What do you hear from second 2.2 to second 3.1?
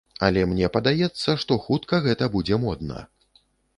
будзе модна.